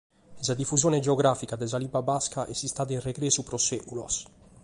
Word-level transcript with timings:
Sa 0.45 0.55
difusione 0.61 0.99
geogràfica 1.07 1.59
de 1.59 1.67
sa 1.73 1.79
limba 1.83 2.01
basca 2.09 2.47
est 2.53 2.65
istada 2.67 2.95
in 2.97 3.05
regressu 3.09 3.41
pro 3.47 3.59
sèculos. 3.69 4.15